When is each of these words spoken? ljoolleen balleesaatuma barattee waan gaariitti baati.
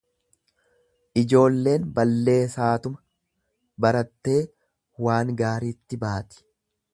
ljoolleen 1.33 1.85
balleesaatuma 1.99 3.85
barattee 3.87 4.39
waan 5.09 5.35
gaariitti 5.43 6.01
baati. 6.07 6.43